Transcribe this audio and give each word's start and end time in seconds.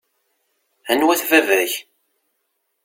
Anwa-t 0.91 1.21
baba-k? 1.29 1.73